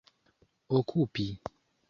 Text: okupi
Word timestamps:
okupi 0.77 1.27